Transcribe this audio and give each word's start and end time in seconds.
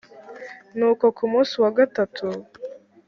nuko 0.77 1.05
ku 1.17 1.23
munsi 1.31 1.55
wa 1.63 1.71
gatatu 1.77 2.25